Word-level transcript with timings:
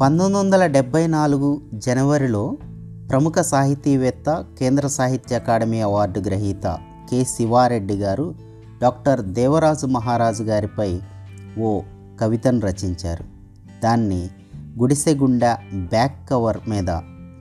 పంతొమ్మిది 0.00 0.38
వందల 0.38 0.66
డెబ్భై 0.66 1.06
నాలుగు 1.06 1.62
జనవరిలో 1.74 2.56
ప్రముఖ 3.10 3.38
సాహితీవేత్త 3.40 4.44
కేంద్ర 4.58 4.86
సాహిత్య 4.86 5.36
అకాడమీ 5.36 5.80
అవార్డు 5.80 6.20
గ్రహీత 6.20 6.78
కె 7.10 7.24
శివారెడ్డి 7.24 7.96
గారు 7.96 8.34
డాక్టర్ 8.82 9.20
దేవరాజు 9.20 9.86
మహారాజు 9.86 10.42
గారిపై 10.42 11.00
ఓ 11.58 11.80
కవితను 12.20 12.60
రచించారు. 12.60 13.24
దాన్ని 13.84 14.30
గుడిసెగుండ 14.78 15.56
బ్యాక్ 15.74 16.30
కవర్ 16.30 16.58
మీద 16.68 16.86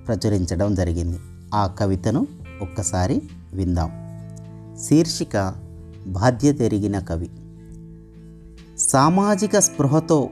ప్రచురించడం 0.07 0.75
జరిగింది. 0.75 1.19
ఆ 1.53 1.67
కవితను 1.67 2.27
ఒక్కసారి 2.61 3.21
విందాం. 3.53 3.91
శీర్షిక 4.83 5.53
బాధ్యత 6.07 6.61
ఎరిగిన 6.61 6.99
కవి. 6.99 7.29
సామాజిక 8.77 9.59
స్పృహతో 9.59 10.29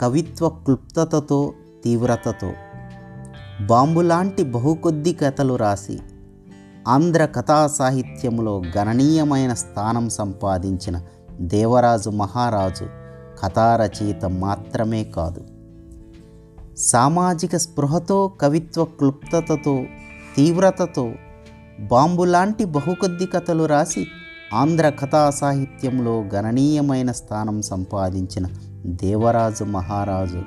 కవిత్వ 0.00 0.48
క్లుప్తతతో 0.48 1.52
తీవ్రతతో. 1.84 2.52
బాంబులాంటి 3.66 4.42
బహుకొద్ది 4.42 5.12
కథలు 5.12 5.56
రాసి 5.56 5.98
ఆంధ్ర 6.88 7.24
కథా 7.24 7.66
సాహిత్యంలో 7.66 8.62
గణనీయమైన 8.78 9.54
స్థానం 9.54 10.08
సంపాదించిన 10.08 11.02
దేవరాజు 11.40 12.10
మహారాజు 12.10 12.84
కథా 13.42 13.76
రచయిత 13.76 14.24
మాత్రమే 14.24 15.04
కాదు. 15.04 15.44
సామాజిక 16.76 17.56
స్పృహతో 17.56 18.28
కవిత్వ 18.28 18.84
క్లుప్తతతో 18.84 19.84
తీవ్రతతో 20.36 21.12
బాంబులాంటి 21.80 22.64
బహుకొద్ది 22.64 23.26
కథలు 23.26 23.64
రాసి 23.64 24.06
ఆంధ్ర 24.54 24.88
కథా 24.88 25.30
సాహిత్యంలో 25.30 26.24
గణనీయమైన 26.34 27.12
స్థానం 27.12 27.62
సంపాదించిన 27.62 28.46
దేవరాజు 28.86 29.64
మహారాజు 29.64 30.42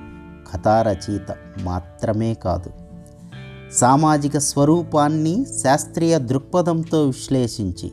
కథారచయిత 0.53 1.35
మాత్రమే 1.63 2.33
కాదు. 2.33 2.69
సామాజిక 3.73 4.37
స్వరూపాన్ని 4.37 5.45
శాస్త్రీయ 5.63 6.19
దృక్పథంతో 6.19 7.05
విశ్లేషించి 7.05 7.91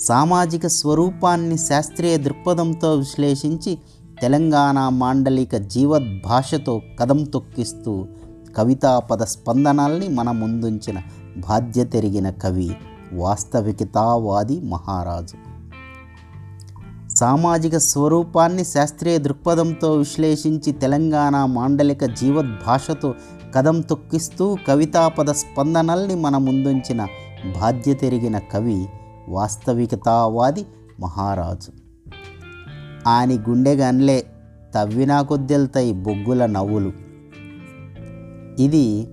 సామాజిక 0.00 0.66
స్వరూపాన్ని 0.66 1.58
శాస్త్రీయ 1.58 2.16
దృక్పథంతో 2.16 2.94
విశ్లేషించి 2.94 3.78
తెలంగాణ 4.22 4.88
మాండలిక 4.88 5.56
జీవద్భాషతో 5.56 6.80
కదం 6.98 7.24
తొక్కిస్తూ 7.24 8.06
కవితా 8.56 8.98
పద 8.98 9.22
స్పందనాల్ని 9.22 10.08
మన 10.08 10.30
ముందుంచిన 10.30 11.00
బాధ్యతెరిగిన 11.48 12.30
కవి 12.30 12.76
వాస్తవికతావాది 13.12 14.60
మహారాజు. 14.60 15.49
సామాజిక 17.20 17.76
స్వరూపాన్ని 17.76 18.64
శాస్త్రీయ 18.64 19.18
దృక్పథంతో 19.18 19.96
విశ్లేషించి 19.96 20.72
తెలంగాణ 20.72 21.44
మాండలిక 21.44 22.04
జీవద్భాషతో 22.04 23.14
కదం 23.54 23.80
తొక్కిస్తూ 23.80 24.56
కవితాపద 24.68 25.30
స్పందనల్ని 25.30 26.14
మన 26.14 26.36
ముందుంచిన 26.36 27.06
బాధ్యతెరిగిన 27.60 28.38
కవి 28.38 28.86
వాస్తవికతావాది 29.28 30.66
మహారాజు. 31.00 31.72
ఆని 33.08 33.38
గుండెగన్లే 33.38 34.26
తవ్వినా 34.74 35.22
కొద్దెల్తాయి 35.22 35.92
బొగ్గుల 35.92 36.46
నవ్వులు. 36.46 36.92
ఇది 38.62 39.08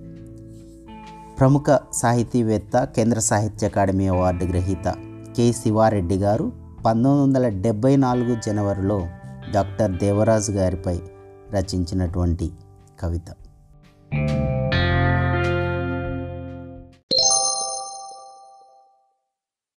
ప్రముఖ 1.38 1.78
సాహితీవేత్త 1.92 2.84
కేంద్ర 2.84 3.18
సాహిత్య 3.18 3.66
అకాడమీ 3.66 4.06
అవార్డు 4.06 4.44
గ్రహీత 4.44 4.94
కె. 5.36 5.52
శివారెడ్డి 5.52 6.16
గారు 6.16 6.67
పంతొమ్మిది 6.86 7.22
వందల 7.22 7.48
డెబ్భై 7.48 7.96
నాలుగు 7.96 8.36
జనవరిలో 8.46 8.98
డాక్టర్ 9.52 9.92
దేవరాజు 9.92 10.52
గారిపై 10.52 11.00
రచించినటువంటి 11.50 12.46
కవిత. 13.00 13.28